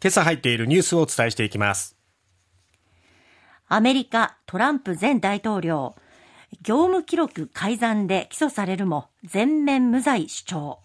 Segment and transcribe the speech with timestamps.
[0.00, 1.96] 今朝入っているニュースをお伝えしていきます。
[3.66, 5.96] アメリカトランプ前大統領。
[6.62, 10.78] 業務記録改ざんで起訴されるも全面無罪主張。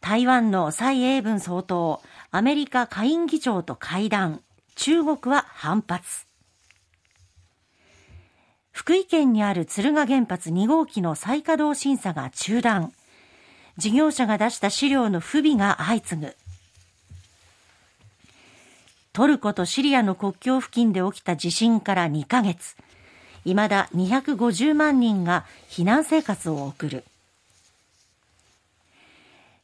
[0.00, 1.98] 台湾の蔡英文総統
[2.30, 4.40] アメリカ下院議長と会談。
[4.76, 6.26] 中国は反発。
[8.70, 12.92] 福井県にある敦賀原発2号機の再稼働審査が中断。
[13.78, 16.36] 事業者が出した資料の不備が相次ぐ。
[19.12, 22.76] トルコとシリアの国境付近で起きた地震から2ヶ月。
[23.44, 27.04] いまだ250万人が避難生活を送る。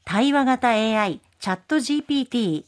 [0.04, 2.64] 対話型 AI チャット GPT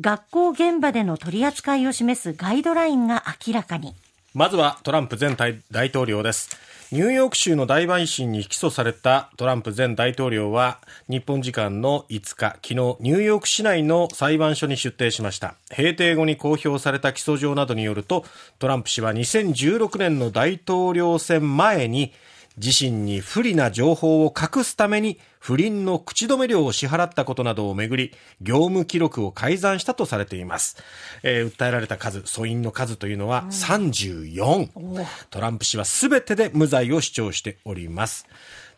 [0.00, 3.94] 学校現場での取り扱いを示すガイドラインが明らかに。
[4.32, 6.56] まずはトランプ前大統領です。
[6.92, 10.78] ニューヨーク州の大陪審に起訴されたトランプ前大統領は
[11.08, 15.56] 日本時間の5日、昨日ニューヨーク市内の裁判所に出廷しました。
[15.76, 18.24] 閉廷後に公表された起訴状などによると
[18.60, 22.12] トランプ氏は2016年の大統領選前に
[22.56, 30.76] 自身に不利な情報を隠すために不倫の口止め料を支払ったことなどをめぐり業務記録を改ざんしたとされています、
[31.22, 38.26] えー、訴えられた数訴因の数というのは34、うん、トランプ氏は全てで無罪を主張しております。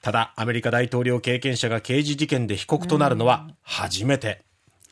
[0.02, 4.44] ただアメリカ大統領経験者が刑事事件で被告となるのは初めて、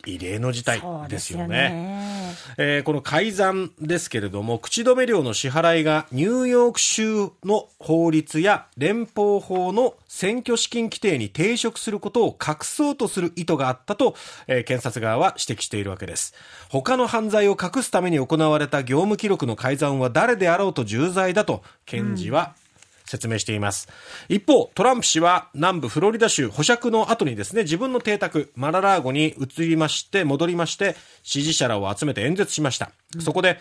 [0.05, 2.17] 異例の事態ですよね。
[2.59, 14.15] えー、この改ざんですけれども、口止め料の支払いがニューヨーク州の法律や連邦法の選挙資金規定に抵触することを隠そうとする意図があったと、
[14.47, 16.35] えー、検察側は指摘しているわけです。
[16.69, 22.66] 他の犯罪を隠すために行われた業務記録の改ざんは誰であろうと重罪だと、検事は、うん
[23.07, 23.89] 説明しています。
[24.29, 32.91] 一方、トランプ氏は南部フロリダ州保釈の後にですね、自分の邸宅、マララーゴに移りまして、戻りまして、支持者らを集めて演説しました。
[33.21, 33.59] そこで、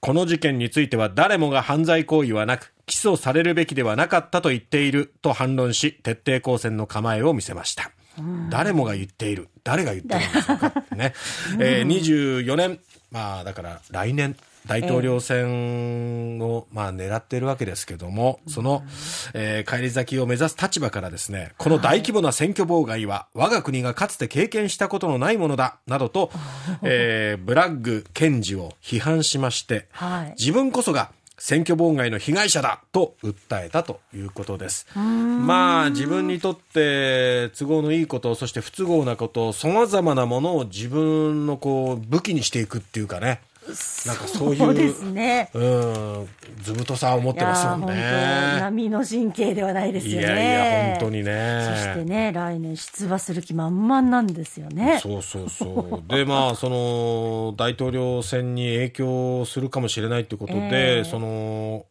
[0.00, 7.92] この事件については誰もが犯罪行為はなく、起訴されるべきではなかったと言っていると反論し、徹底抗戦の構えを見せました。
[8.50, 9.48] 誰もが言っている。
[9.64, 11.14] 誰が言ってるんでしょうかね。
[11.60, 12.80] えー、24年、
[13.10, 14.36] まあだから来年
[14.66, 18.82] 大統領選を、まあ、狙っているわけですけども、その、
[19.34, 26.30] えー、返り咲きを目指す立場からですね、この大規模な選挙妨害は、我が国がかつて経験したことのないものだ、などと、
[26.82, 34.86] えー、ブラッグ検事を批判しまして、はい、自分こそが選挙妨害の被害者だと訴えたということです。
[34.96, 43.40] まあ自分にとって都合のいいこと、そして不都合なこと、様々なものを自分のこう武器にしていくっていうかね。
[44.06, 46.28] なんかそういうそうですね、うん、
[46.60, 48.58] ずぶとさを持ってますもんね。
[48.58, 50.20] 波の神経ではないですよね。
[50.20, 51.68] いやいや、本当にね。
[51.68, 54.98] そしてね、来年出馬する気満々なんですよね。
[55.00, 56.12] そうそうそう。
[56.12, 61.86] で、まあ、 その、大統領選に影響するかもしれないということで、えー、その、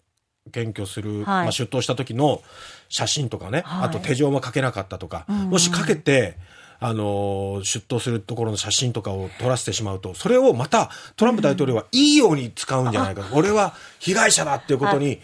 [0.51, 2.41] 検挙する、はい、まあ、出頭した時の
[2.89, 6.37] 写真とかね、はい、あと手錠もかけなかったとか、うんうん、もしかけて、
[6.83, 13.23] あの、出頭するところの写真とかを撮らせてしまうと、それをまたトランプ大統領はいいように使うんじゃないか。
[13.33, 15.21] 俺は被害者だっていうことに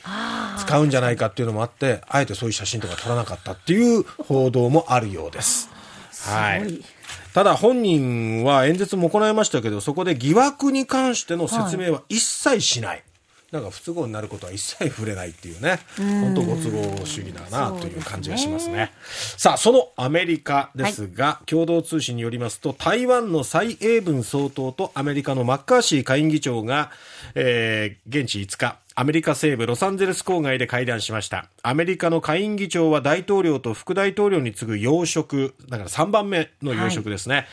[0.59, 5.67] 使うんじゃないかっていうのもあって、あえてそういう写真とか撮らなかったっていう報道もあるようです。
[6.27, 6.79] はい。
[7.33, 13.03] ただ本人は演説も行いましたけど、そこで疑惑に関しての説明は一切しない。
[13.51, 18.91] なんか不都合になることは一切触れないっていうね、本当ご都合主義だなという感じがしますね。
[19.07, 19.37] すね。
[19.37, 26.91] さあ、そのアメリカですが、はい、共同通信によりますと、台湾の蔡英文総統とアメリカのマッカーシー下院議長が、
[27.35, 31.45] えー、現地5日、アメリカ西部ロサンゼルス郊外で会談しました。
[31.61, 37.35] アメリカの下院議長は大統領と副大統領に次ぐ要職、だから3番目の要職ですね。
[37.35, 37.45] はい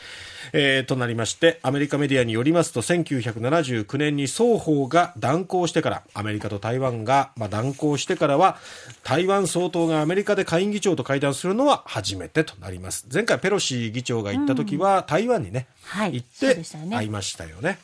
[0.53, 8.57] えー、となりまして、アメリカメディアによりますと、1979年に双方が断交してから、アメリカと台湾が、まあ、断交してからは、
[9.03, 13.05] 台湾総統がアメリカで下院議長と会談するのは初めてとなります。
[13.13, 16.55] 前回ペロシ議長が行った時は、台湾にね、はい、行って
[16.89, 17.67] 会いましたよね。
[17.67, 17.77] はい。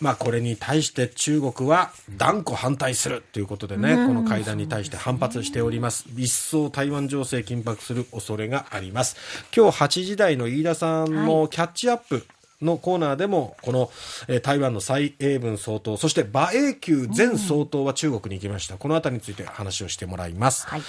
[0.00, 6.06] まあ、これに対して中国は断固反対するということでね、この会談に対して反発しております。
[6.16, 9.16] 一層台湾情勢緊迫する恐れがあります。
[9.54, 12.26] 今日8時台の飯田さんのキャッチアップ、
[12.62, 13.90] のコーナーでも、この、
[14.28, 18.76] えー、台湾の蔡英文総統、そして馬英九前総統は中国に行きました。
[18.76, 20.66] このあたりについて話をしてもらいます。
[20.66, 20.82] はい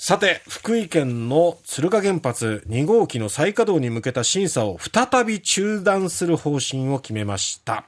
[0.00, 7.84] さて、福井県の敦賀原発2号機の再稼働に向けた審査を再び中断する方針を決めました。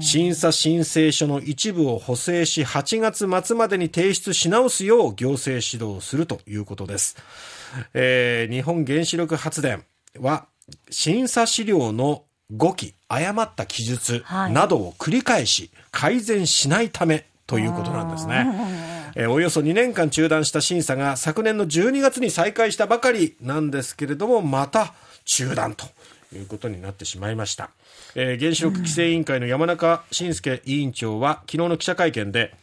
[0.00, 7.16] 審査申請書の一部を補正し8月末までに提出し直すよう行政指導するということです。
[7.94, 9.82] えー、日本原子力発電
[10.20, 10.44] は
[10.90, 12.24] 審査資料の
[12.54, 18.93] 誤記、誤った記述などを繰り返し改善しないためということなんですね。
[19.16, 24.94] えー、およそ2年間中断した審査が昨年の12月に再開したばかりなんですけれども、また
[25.24, 25.86] 中断と
[26.34, 27.70] いうことになってしまいました。
[28.14, 32.54] えー、原子力規制委員会の山中伸介委員長は昨日の記者会見で、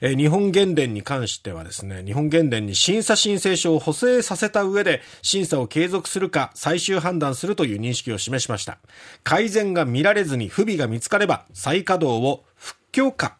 [0.00, 8.78] えー、日本原電に関してはですね、日本原電に審査申請書を補正させた上で、審査を継続するか最終判断するという認識を示しました。
[9.24, 13.38] 改善が見られずに不備が見つかれば、再稼働を復強化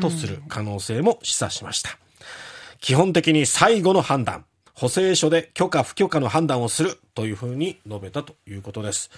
[0.00, 1.98] とする可能性も示唆しました。
[2.80, 4.44] 基本的に最後の判断。
[4.74, 9.10] 補正書で許可不許可の判断をするというふうに述べたということです。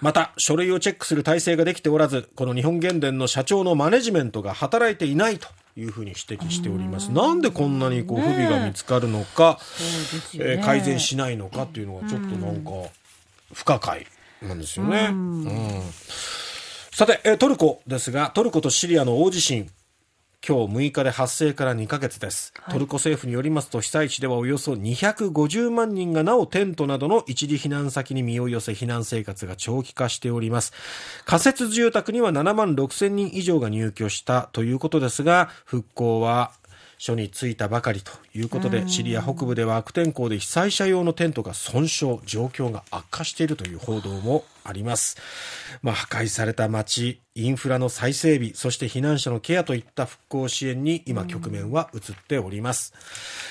[0.00, 7.12] また、書類をチェックする体制ができておらず、この日本原電の社長のマネジメントが働いていないというふうに指摘しております。
[7.12, 9.60] なんでこんなにこう不備が見つかるのか、
[10.34, 12.70] ねえー、改善しないのかっていうのがちょっとなんか
[13.54, 14.08] 不可解
[14.42, 15.10] なんですよね。
[15.12, 15.82] うん、
[16.92, 19.70] さて、トルコですが、トルコとシリアの大地震、
[20.46, 30.72] 今日6日で発生から2ヶ月です、はい、トルコ政府によりますと被災地ではおよそ250万人がなおテントなどの一時避難先に身を寄せ避難生活が長期化しております。
[31.26, 36.52] 仮設住宅には7万6千人以上が入居したということですが復興は
[36.96, 45.16] 書に着いたばかりということで、シリア北部では悪天候で被災者用のテントが損傷、状況が悪化しているという報道もあります。
[45.82, 52.92] まあ、破壊された街、インフラの再整備、そして避難者のケアといった復興支援に今局面は移っております。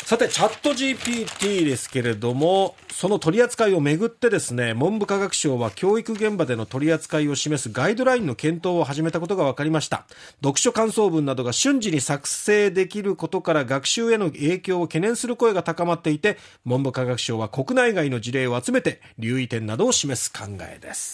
[0.06, 10.06] さて、チャット GPT ですけれども、その取り扱いをめぐってですね、文部科学省は教育現場での取り扱いを示すガイドラインの検討を始めたことが分かりました。
[10.42, 21.09] 読書感想文などが瞬時に作成できることから学習への影響を懸念する声が高まっていて、文部科学省は国内外の事例を集めて留意点などを示す考えです。